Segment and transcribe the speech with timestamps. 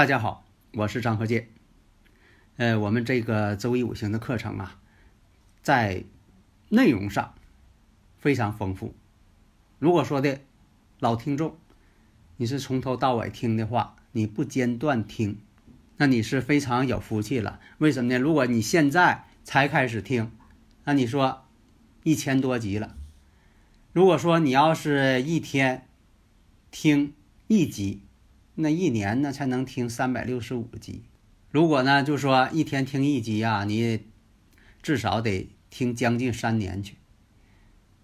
[0.00, 1.48] 大家好，我是张和建。
[2.56, 4.80] 呃，我们这个周易五行的课程啊，
[5.60, 6.04] 在
[6.70, 7.34] 内容上
[8.16, 8.94] 非常丰富。
[9.78, 10.40] 如果说的
[11.00, 11.54] 老听众，
[12.38, 15.36] 你是从头到尾听的话，你不间断听，
[15.98, 17.60] 那你是非常有福气了。
[17.76, 18.18] 为什么呢？
[18.18, 20.32] 如果你现在才开始听，
[20.84, 21.44] 那你说
[22.04, 22.96] 一千多集了。
[23.92, 25.86] 如果说你要是一天
[26.70, 27.12] 听
[27.48, 28.00] 一集，
[28.60, 31.02] 那一年呢才能听三百六十五集，
[31.50, 34.06] 如果呢就说一天听一集啊，你
[34.82, 36.96] 至少得听将近三年去。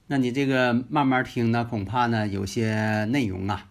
[0.06, 3.68] 那你这个慢慢听呢，恐怕呢有些内容啊，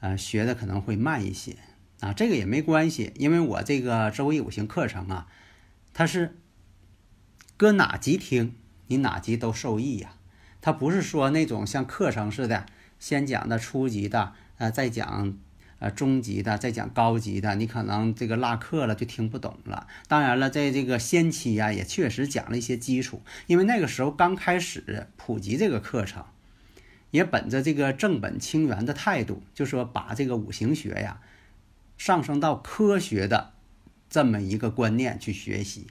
[0.00, 1.56] 呃学的可能会慢一些
[2.00, 5.26] 啊，这个也没关系，因为我这个周易五行课程啊，
[5.92, 6.36] 它是
[7.56, 8.54] 搁哪集听
[8.86, 10.14] 你哪集都受益呀，
[10.60, 12.66] 它不是说那种像课程似的，
[12.98, 15.38] 先讲的初级的，呃再讲。
[15.78, 19.86] 呃，中级的再讲高级的，你可能这个落课了就听不懂了。
[20.08, 26.24] 当然了，在这个先期呀，也确实讲了一些基础，因为那个时候刚开始普及这个课程，
[27.10, 31.20] 也本着这个正本清源的态度，就说把这个五行学呀
[31.98, 33.52] 上升到科学的
[34.08, 35.88] 这么一个观念去学习，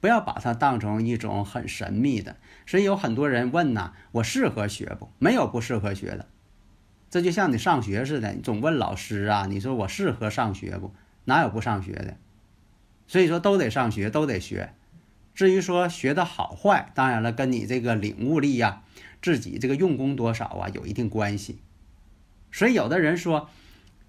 [0.00, 2.36] 不要把它当成一种很神秘的。
[2.66, 5.08] 所以有很多人问呐，我适合学不？
[5.20, 6.26] 没有不适合学的。
[7.14, 10.92] 这就像你上学似的，你总问老师啊，你说我适合上学不？
[11.26, 12.16] 哪有不上学的？
[13.06, 14.74] 所以说都得上学，都得学。
[15.32, 18.82] 至于说学的好坏，当然了，跟你这个领悟力呀，
[19.22, 21.60] 自己这个用功多少啊，有一定关系。
[22.50, 23.48] 所以有的人说，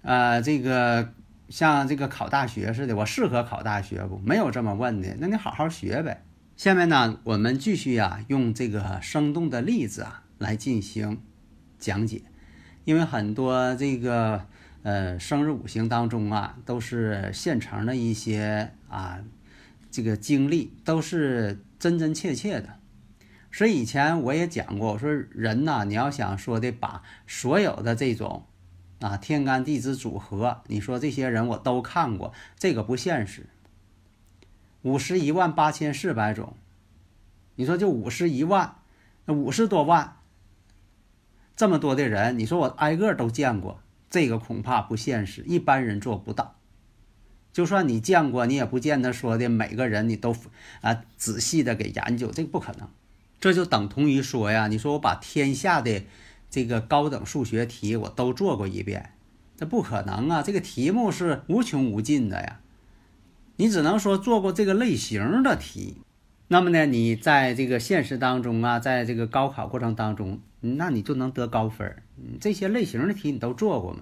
[0.02, 1.12] 呃，这个
[1.48, 4.18] 像这个考大学似的，我适合考大学不？
[4.18, 6.24] 没有这么问的，那你好好学呗。
[6.56, 11.20] 下面呢，我们继续啊，用这个生动的例子啊来进行
[11.78, 12.22] 讲解。
[12.86, 14.46] 因为很多这个
[14.84, 19.18] 呃生日五行当中啊，都是现成的一些啊
[19.90, 22.78] 这个经历，都是真真切切的。
[23.50, 28.46] 所以以前我也讲过，我说人呐，你要想说的把所有的这种
[29.00, 33.46] 啊天干地支组合，你说这些人我都看过，这个不现实。
[34.82, 36.54] 五十一万八千四百种，
[37.56, 38.76] 你说就五十一万，
[39.24, 40.18] 那五十多万。
[41.56, 43.80] 这么多的人，你说我挨个都见过，
[44.10, 46.56] 这个恐怕不现实，一般人做不到。
[47.50, 50.36] 就算你见过，你也不见得说的每个人你都
[50.82, 52.86] 啊仔细的给研究，这个不可能。
[53.40, 56.04] 这就等同于说呀，你说我把天下的
[56.50, 59.12] 这个高等数学题我都做过一遍，
[59.56, 60.42] 这不可能啊！
[60.42, 62.60] 这个题目是无穷无尽的呀，
[63.56, 65.96] 你只能说做过这个类型的题。
[66.48, 70.40] 那么呢，你在这个现实当中啊，在这个高考过程当中。
[70.74, 72.02] 那你就能得高分儿。
[72.40, 74.00] 这些类型的题你都做过吗？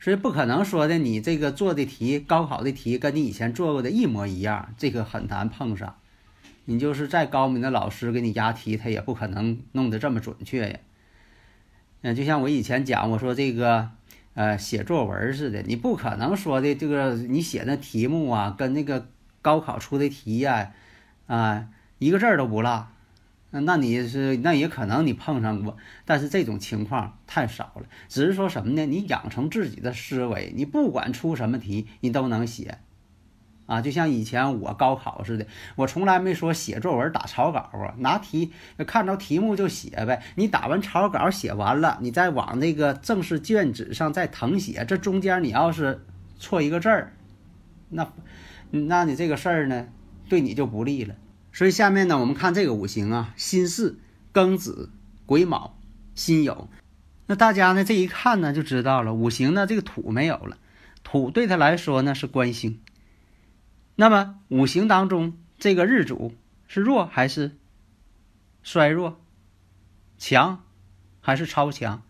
[0.00, 5.96] 所以不可能说的你这个做的题，高考的题跟你以前做过的一模一样，这个很难碰上。
[6.66, 10.78] 你就是再高明的老师给你押题，他也不可能弄得这么准确呀。
[12.02, 13.88] 嗯，就像我以前讲，我说这个
[14.34, 19.08] 呃写作文似的，你不可能说的这个你写的题目啊，跟那个
[19.40, 20.72] 高考出的题呀
[21.26, 22.88] 啊一个字儿都不落。
[23.60, 27.86] 那你是那也可能你碰上过，但是这种情况太少了。
[28.08, 28.84] 只是说什么呢？
[28.86, 32.78] 你养成自己的思维，你不管出什么题，你都能写，
[33.66, 35.46] 啊，就像以前我高考似的，
[35.76, 38.52] 我从来没说写作文打草稿啊，拿题
[38.86, 40.22] 看着题目就写呗。
[40.34, 46.04] 你打完草稿写完了，你再往那个正式卷纸上再誊写，这中间你要是
[46.38, 47.12] 错一个字儿，
[47.88, 48.12] 那，
[48.70, 49.86] 那你这个事儿呢，
[50.28, 51.14] 对你就不利了。
[51.54, 54.00] 所以下面呢，我们看这个五行啊，辛巳、
[54.32, 54.90] 庚子、
[55.24, 55.78] 癸卯、
[56.16, 56.66] 辛酉。
[57.26, 60.58] 那大家呢这一看呢就知道了，五行呢这个土没有了，
[61.04, 62.80] 土对他来说呢是官星。
[63.94, 66.34] 那么五行当中这个日主
[66.66, 67.56] 是弱还是
[68.64, 69.20] 衰弱？
[70.18, 70.64] 强
[71.20, 72.02] 还是超强？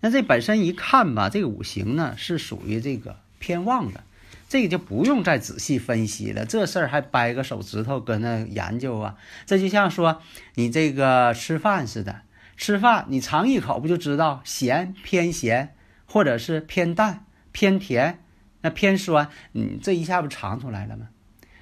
[0.00, 4.02] 那这本身一看吧，这个五行呢是属于这个偏旺的。
[4.48, 6.44] 这个就不用再仔细分析了。
[6.44, 9.16] 这事儿还掰个手指头搁那研究啊？
[9.44, 10.20] 这就像说
[10.54, 12.22] 你这个吃饭似的，
[12.56, 15.74] 吃饭你尝一口不就知道咸偏咸，
[16.06, 18.20] 或者是偏淡偏甜，
[18.60, 21.08] 那偏酸，你这一下不尝出来了吗？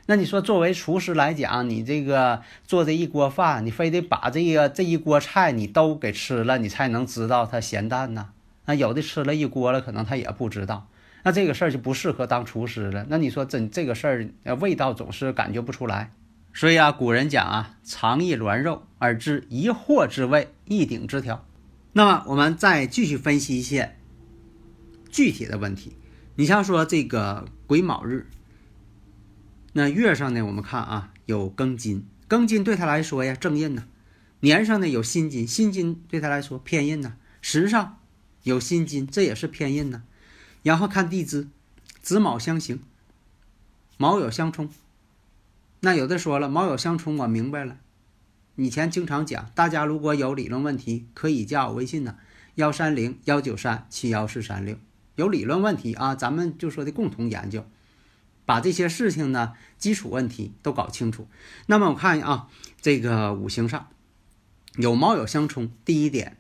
[0.06, 8.28] 那你说作为厨师来讲，你这个做这一锅饭，你非得把这个这一锅菜你都给吃了，你才能知道它咸淡呢？
[8.66, 10.88] 那有的吃了一锅了，可能他也不知道。
[11.24, 13.06] 那这个事儿就不适合当厨师了。
[13.08, 14.06] 那你说真这个事
[14.44, 16.12] 儿，味道总是感觉不出来。
[16.52, 21.44] 所以啊，古人讲啊，尝一卵肉而知一货之味，一鼎之调。
[21.94, 23.96] 那么我们再继续分析一些
[25.10, 25.96] 具体的问题。
[26.36, 28.26] 你像说这个癸卯日，
[29.72, 33.84] 那月上呢，我们看啊有庚金，庚金对他来说呀正印呢；
[34.40, 37.98] 年上呢有辛金，辛金对他来说偏印呢；时上
[38.42, 40.02] 有辛金，这也是偏印呢。
[40.64, 41.46] 然后看地支，
[42.00, 42.80] 子卯相刑，
[43.98, 44.70] 卯酉相冲。
[45.80, 47.76] 那有的说了，卯酉相冲，我明白了。
[48.56, 52.16] 以前经常讲，大家如果有理论问题，可以加我微信呢，
[52.54, 54.78] 幺三零幺九三七幺四三六。
[55.16, 57.66] 有理论问题啊，咱们就说的共同研究，
[58.46, 61.28] 把这些事情呢，基础问题都搞清楚。
[61.66, 62.48] 那么我看啊，
[62.80, 63.88] 这个五行上
[64.76, 66.38] 有卯酉相冲，第一点。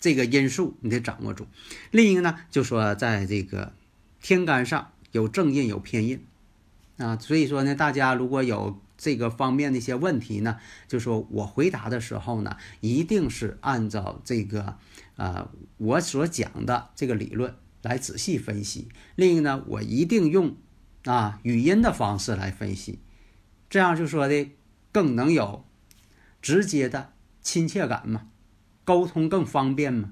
[0.00, 1.46] 这个因素你得掌握住。
[1.90, 3.74] 另一个呢，就说在这个
[4.20, 6.24] 天干上有正印有偏印
[6.96, 10.58] 啊，所以说呢，大家如果有这个方面的一些问题呢，
[10.88, 14.76] 就说我回答的时候呢，一定是按照这个
[15.16, 18.88] 啊我所讲的这个理论来仔细分析。
[19.16, 20.56] 另一个呢，我一定用
[21.04, 22.98] 啊语音的方式来分析，
[23.68, 24.50] 这样就说的
[24.92, 25.64] 更能有
[26.42, 27.12] 直接的
[27.42, 28.26] 亲切感嘛。
[28.84, 30.10] 沟通更方便嘛，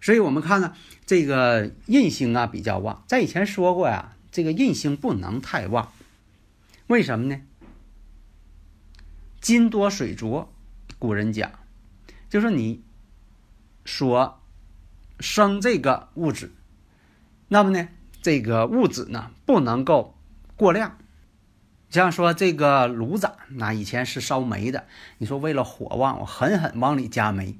[0.00, 0.74] 所以我们看呢，
[1.06, 5.92] 这个印星啊比较旺，在以前说过呀，这个印星不能太旺，
[6.88, 7.40] 为什么呢？
[9.40, 10.52] 金多水浊，
[10.98, 11.50] 古人讲，
[12.28, 12.82] 就说你
[13.86, 14.40] 所
[15.18, 16.52] 生这个物质，
[17.48, 17.88] 那么呢，
[18.20, 20.14] 这个物质呢不能够
[20.56, 20.98] 过量，
[21.88, 24.86] 像说这个炉子，那以前是烧煤的，
[25.16, 27.56] 你说为了火旺，我狠狠往里加煤。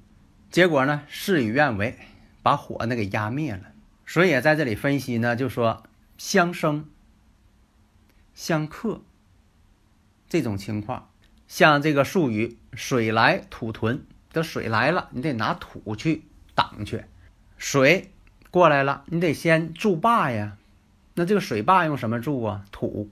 [0.51, 1.97] 结果呢，事与愿违，
[2.43, 3.61] 把火呢给压灭了。
[4.05, 5.85] 所以在这里分析呢，就说
[6.19, 6.89] 相生、
[8.35, 9.01] 相克
[10.29, 11.09] 这种情况，
[11.47, 16.25] 像这个术语“水来土屯”，这水来了，你得拿土去
[16.57, 17.05] 挡去；
[17.57, 18.11] 水
[18.51, 20.57] 过来了，你得先筑坝呀。
[21.15, 22.65] 那这个水坝用什么筑啊？
[22.73, 23.09] 土。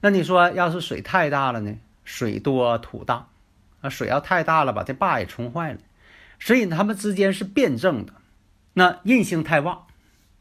[0.00, 1.76] 那你说，要是水太大了呢？
[2.04, 3.28] 水多土大。
[3.82, 5.78] 啊，水要太大了，把这坝也冲坏了，
[6.40, 8.14] 所以他们之间是辩证的。
[8.72, 9.86] 那印星太旺，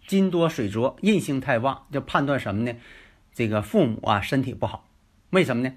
[0.07, 2.77] 金多水浊，印星太旺，就判断什么呢？
[3.33, 4.87] 这个父母啊身体不好，
[5.31, 5.73] 为什么呢？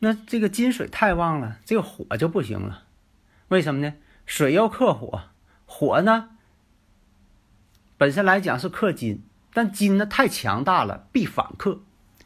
[0.00, 2.84] 那这个金水太旺了，这个火就不行了，
[3.48, 3.94] 为什么呢？
[4.26, 5.22] 水要克火，
[5.64, 6.30] 火呢
[7.96, 9.22] 本身来讲是克金，
[9.52, 11.80] 但金呢太强大了，必反克，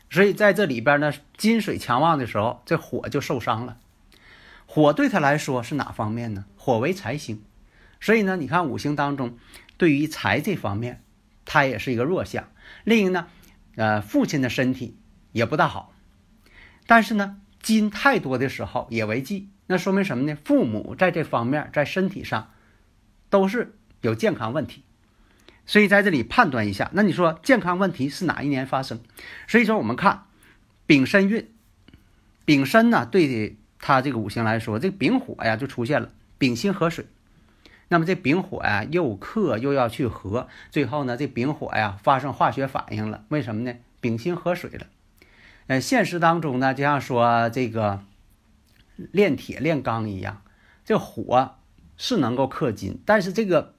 [0.08, 3.76] 所以在这里边呢，金水强旺的时候，这火就受伤了。
[4.70, 6.44] 火对他来说是哪方面呢？
[6.54, 7.42] 火为财星，
[8.00, 9.38] 所以呢，你看五行当中，
[9.78, 11.02] 对于财这方面，
[11.46, 12.50] 他也是一个弱项。
[12.84, 13.28] 另一个呢，
[13.76, 14.98] 呃，父亲的身体
[15.32, 15.94] 也不大好，
[16.86, 20.36] 但是呢，金太多的时候也为忌，那说明什么呢？
[20.44, 22.50] 父母在这方面在身体上
[23.30, 24.84] 都是有健康问题，
[25.64, 29.00] 所以在这里判断一下，那你说健康问题是哪一年发生？
[29.46, 30.24] 所以说我们看
[30.84, 31.50] 丙申运，
[32.44, 33.56] 丙申呢对。
[33.78, 37.06] 他这个五行来说，这丙火呀就出现了，丙辛合水。
[37.88, 43.24] 那么这丙火呀又克又要去合，最后呢这丙火呀发生化学反应了。
[43.28, 43.76] 为什么呢？
[44.00, 44.86] 丙辛合水了。
[45.68, 48.02] 呃，现实当中呢，就像说这个
[48.96, 50.42] 炼铁炼钢一样，
[50.84, 51.56] 这火
[51.96, 53.74] 是能够克金，但是这个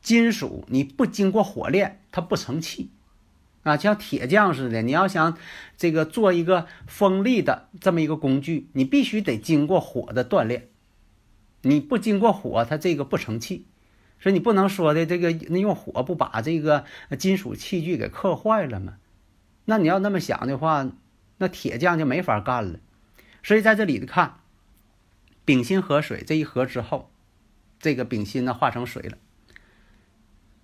[0.00, 2.90] 金属你不经过火炼，它不成器。
[3.68, 5.36] 啊，像铁匠似的，你要想
[5.76, 10.68] 这个做一个锋利的这么一个工具，你必须得经过火的锻炼。
[11.62, 13.66] 你不经过火，它这个不成器。
[14.20, 16.84] 所以你不能说的这个那用火不把这个
[17.18, 18.96] 金属器具给刻坏了吗？
[19.64, 20.90] 那你要那么想的话，
[21.36, 22.80] 那铁匠就没法干了。
[23.42, 24.40] 所以在这里的看，
[25.44, 27.10] 丙辛合水这一合之后，
[27.78, 29.18] 这个丙辛呢化成水了，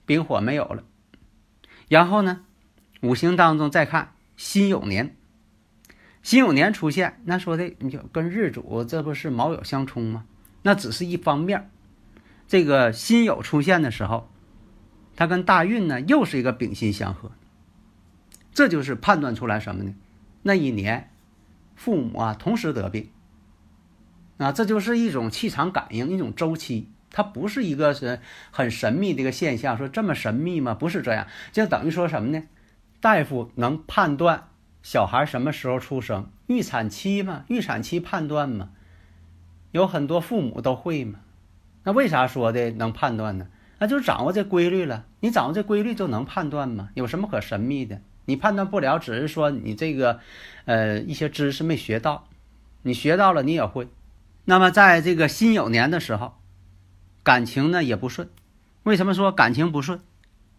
[0.04, 0.82] 丙火没有了，
[1.88, 2.44] 然后呢？
[3.04, 5.14] 五行当中再看辛酉年，
[6.22, 10.24] 辛酉年出现，那说的你就跟日主这不是卯酉相冲吗？
[10.62, 11.70] 那只是一方面。
[12.48, 14.30] 这个辛酉出现的时候，
[15.16, 17.30] 它跟大运呢又是一个丙辛相合。
[18.54, 19.94] 这就是判断出来什么呢？
[20.42, 21.10] 那一年，
[21.74, 23.10] 父母啊同时得病，
[24.38, 28.20] 啊，这就是一种气场感应，一种周期，它不是一个是
[28.50, 29.76] 很神秘的一个现象。
[29.76, 30.72] 说这么神秘吗？
[30.72, 32.42] 不是这样，就等于说什么呢？
[33.04, 34.48] 大夫能判断
[34.82, 38.70] 小孩什么时候出生，预产期嘛，预产期判断嘛，
[39.72, 41.18] 有很多父母都会嘛。
[41.82, 43.48] 那为啥说的能判断呢？
[43.78, 45.04] 那就是掌握这规律了。
[45.20, 46.88] 你掌握这规律就能判断吗？
[46.94, 48.00] 有什么可神秘的？
[48.24, 50.20] 你判断不了，只是说你这个，
[50.64, 52.28] 呃，一些知识没学到，
[52.84, 53.86] 你学到了你也会。
[54.46, 56.38] 那么在这个辛酉年的时候，
[57.22, 58.30] 感情呢也不顺。
[58.84, 60.00] 为什么说感情不顺？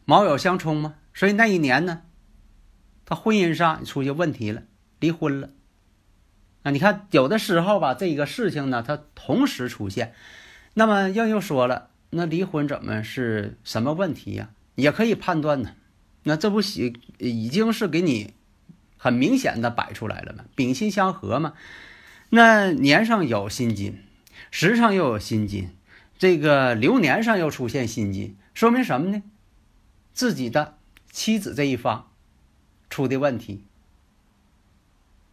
[0.06, 2.04] 卯酉相冲嘛，所以那一年呢，
[3.06, 4.64] 他婚姻上出现问题了，
[5.00, 5.50] 离婚了。
[6.64, 10.14] 啊，你看有的时候吧，这个事情呢，它同时出现。
[10.74, 14.50] 那么又又说了，那离婚怎么是什么问题呀？
[14.74, 15.74] 也可以判断呢。
[16.24, 18.34] 那这不已已经是给你
[18.98, 20.46] 很明显的摆出来了吗？
[20.56, 21.54] 丙辛相合嘛。
[22.32, 24.00] 那年上有辛金，
[24.50, 25.70] 时上又有辛金，
[26.18, 29.22] 这个流年上又出现辛金，说明什么呢？
[30.12, 30.80] 自己的
[31.12, 32.12] 妻子这一方
[32.90, 33.64] 出的问题，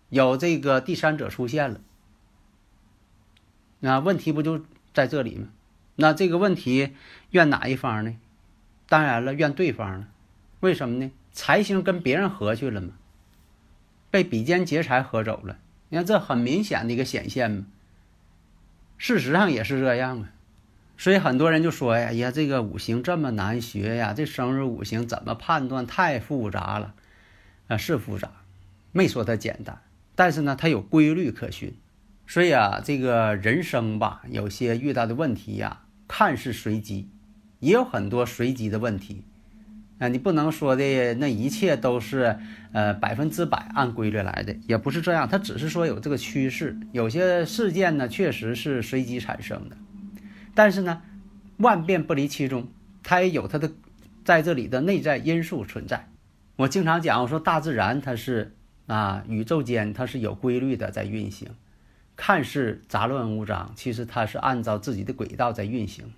[0.09, 1.81] 有这个第三者出现了。
[3.81, 4.65] 那问题不就？
[4.95, 5.49] 在这里吗，
[5.97, 6.93] 那这个问题
[7.31, 8.15] 怨哪一方呢？
[8.91, 10.07] 当然了，怨对方了。
[10.61, 11.11] 为什么呢？
[11.33, 12.91] 财星跟别人合去了嘛，
[14.11, 15.57] 被比肩劫财合走了。
[15.89, 17.65] 你看这很明显的一个显现嘛。
[18.99, 20.29] 事实上也是这样啊。
[20.99, 25.87] 所以很多人就说呀：“哎呀，这个五行这么难学呀，这生日五行怎么判断？
[25.87, 26.93] 太复杂了。”
[27.69, 28.31] 啊，是复杂，
[28.93, 29.81] 没说它简单，
[30.15, 31.75] 但是呢，它有规律可循。
[32.27, 37.09] 所以啊，这个人生吧，有些遇到的问题呀，看似随机，
[37.59, 39.25] 也有很多随机的问题。
[39.99, 42.39] 啊，你不能说的那一切都是
[42.73, 45.29] 呃百分之百按规律来的，也不是这样。
[45.29, 49.77] 它只是说有这个趋势，有些事件呢确实是随机产生的，
[50.55, 51.03] 但是呢，
[51.59, 52.69] 万变不离其中，
[53.03, 53.71] 它也有它的
[54.25, 56.09] 在这里的内在因素存在。
[56.57, 58.55] 我经常讲，我说大自然它是
[58.87, 61.49] 啊，宇宙间它是有规律的在运行。
[62.15, 66.13] 看似杂乱无章，其实它是按照自己的轨道在运行。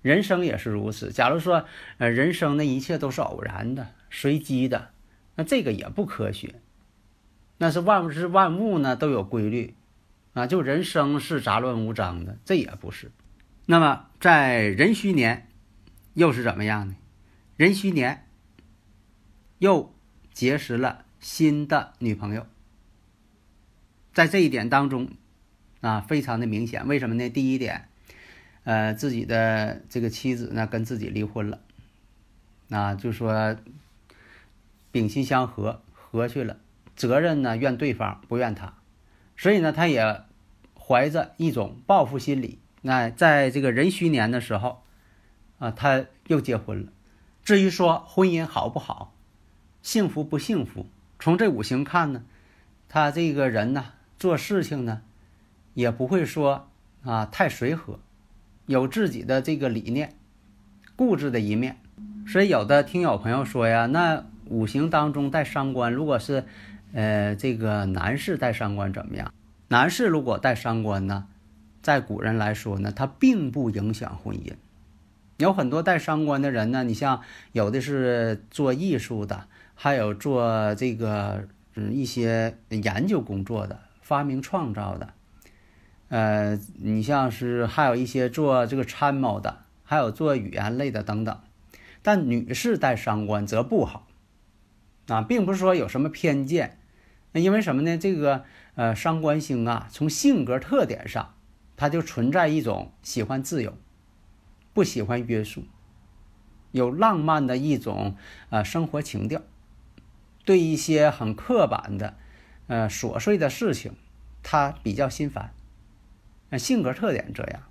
[0.00, 1.10] 人生也是如此。
[1.10, 1.64] 假如说，
[1.98, 4.90] 呃，人生那一切都是偶然的、随机的，
[5.34, 6.54] 那这个也不科学。
[7.58, 9.74] 那是万物之万物呢都有规律，
[10.34, 13.10] 啊，就人生是杂乱无章的，这也不是。
[13.66, 15.48] 那么在壬戌年，
[16.14, 16.94] 又是怎么样呢？
[17.56, 18.27] 壬戌年
[19.58, 19.92] 又
[20.32, 22.46] 结识了新的女朋友。
[24.14, 25.10] 在这一点当中，
[25.80, 26.88] 啊，非常的明显。
[26.88, 27.28] 为什么呢？
[27.28, 27.88] 第一点，
[28.64, 31.60] 呃，自己的这个妻子呢跟自己离婚了，
[32.70, 33.56] 啊，就说
[34.90, 36.58] 丙辛相合，合去了，
[36.96, 38.74] 责任呢怨对方，不怨他，
[39.36, 40.22] 所以呢，他也
[40.74, 42.58] 怀着一种报复心理。
[42.82, 44.82] 那在这个壬戌年的时候，
[45.58, 46.92] 啊，他又结婚了。
[47.44, 49.14] 至于说婚姻好不好，
[49.82, 50.86] 幸福不幸福，
[51.18, 52.22] 从这五行看呢，
[52.88, 53.84] 他这个人呢。
[54.18, 55.02] 做事情呢，
[55.74, 56.68] 也不会说
[57.04, 58.00] 啊太随和，
[58.66, 60.16] 有自己的这个理念，
[60.96, 61.76] 固执的一面。
[62.26, 66.44] 所以有的听友朋友说呀，那五行当中带伤官，如果是
[66.92, 69.32] 呃这个男士带伤官怎么样？
[69.68, 71.28] 男士如果带伤官呢，
[71.80, 74.54] 在古人来说呢，他并不影响婚姻。
[75.36, 79.46] 有很多带伤官的人呢，你像有的是做艺术的，
[79.80, 83.78] 还有做这个嗯一些研究工作的。
[84.02, 85.12] 发明创造的，
[86.08, 91.38] 呃，你像是还有一些做这个参谋的，还有做语言类的等等。
[92.00, 94.06] 但女士带伤官则不好，
[95.08, 96.78] 啊，并不是说有什么偏见，
[97.32, 97.98] 因为什么呢？
[97.98, 98.44] 这个
[98.76, 101.34] 呃伤官星啊，从性格特点上，
[101.76, 103.76] 它就存在一种喜欢自由，
[104.72, 105.64] 不喜欢约束，
[106.72, 108.16] 有浪漫的一种
[108.48, 109.42] 呃生活情调，
[110.48, 112.14] 对一些很刻板的。
[112.68, 113.92] 呃，琐碎的事情，
[114.42, 115.52] 他比较心烦，
[116.58, 117.64] 性格特点这样，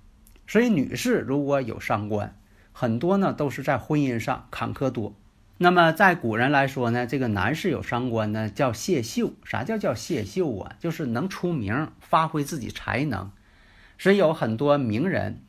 [0.46, 2.36] 所以女士如果有伤官，
[2.72, 5.12] 很多呢都是在婚姻上坎坷多。
[5.56, 10.76] 那么在古人来说呢，这个男士有伤官呢叫谢秀，啥叫叫谢秀啊？
[10.78, 13.32] 就是能出名，发挥自己才能。
[13.98, 15.42] 所以有很多名人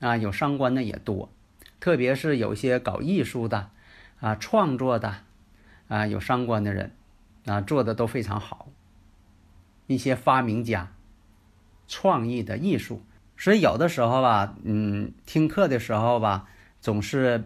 [0.00, 1.30] 啊，有伤官的也多，
[1.80, 3.68] 特别是有些搞艺术的
[4.20, 5.16] 啊、创作的
[5.92, 6.92] 啊，有伤官的人
[7.44, 8.68] 啊，做的都非常好。
[9.86, 10.90] 一些发明家、
[11.86, 13.02] 创意的艺术，
[13.36, 16.48] 所以有的时候吧，嗯，听课的时候吧，
[16.80, 17.44] 总是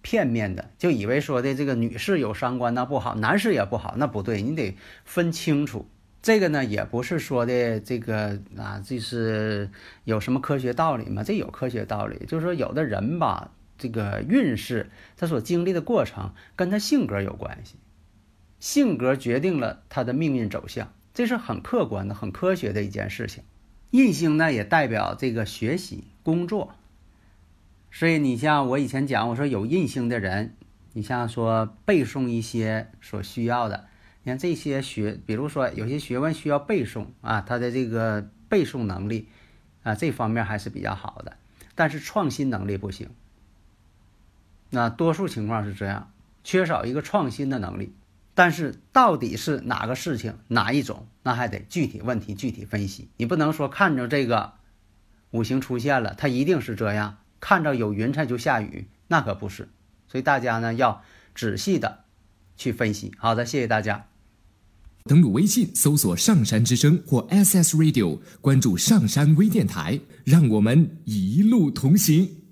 [0.00, 4.74] 片面的，就以为说的这个女士有伤官那不好，男士也不好，那不对，你得
[5.04, 5.86] 分清楚。
[6.22, 9.68] 这个呢，也不是说的这个啊，这是
[10.04, 11.22] 有什么科学道理吗？
[11.22, 17.76] 这有科学道理，就是说有的人吧，这个运势他所经历的过程跟他性格有关系，
[18.60, 23.44] 性格决定了他的命运走向，这是很客观的、很科学的一件事情。
[23.90, 26.74] 印星呢，也代表这个学习、工作，
[27.92, 30.56] 所以你像我以前讲，我说有印星的人，
[30.92, 33.86] 你像说背诵一些所需要的。
[34.22, 39.28] 你看这些学，比如说有些学问需要背诵啊，他的这个背诵能力
[39.82, 41.36] 啊，这方面还是比较好的。
[41.74, 43.10] 但是创新能力不行。
[44.74, 46.10] 那多数情况是这样，
[46.42, 47.94] 缺少一个创新的能力。
[48.34, 53.08] 但是到底是哪个事情哪一种，那还得具体问题具体分析。
[53.16, 54.54] 你不能说看着这个
[55.30, 59.68] 五行出现了，它一定是这样；看着有云彩就下雨，那可不是。
[60.08, 61.02] 所以大家呢要
[61.34, 62.00] 仔细的
[62.56, 63.14] 去分析。
[63.16, 64.06] 好的，谢谢大家。
[65.04, 72.43] 登录微信，搜索“上山之声”或 “SS Radio”，关注“上山微电台”，让我们一路同行。